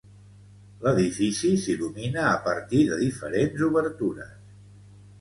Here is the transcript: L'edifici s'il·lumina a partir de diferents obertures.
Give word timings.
L'edifici 0.85 1.51
s'il·lumina 1.65 2.25
a 2.31 2.33
partir 2.49 2.83
de 2.91 3.01
diferents 3.05 3.71
obertures. 3.71 4.39